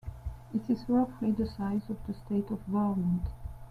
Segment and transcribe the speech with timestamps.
[0.51, 3.21] It is roughly the size of the state of Vermont.